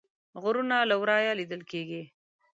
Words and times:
غرونه 0.41 0.77
له 0.89 0.95
ورایه 1.01 1.33
لیدل 1.39 1.61
کیږي 1.71 2.03